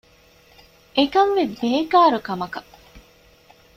[0.97, 2.69] އެކަންވީ ބޭކާރު ކަމަކަށް